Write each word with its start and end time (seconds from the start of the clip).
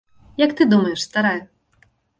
Як 0.43 0.55
ты 0.61 0.67
думаеш, 0.71 1.07
старая? 1.09 1.39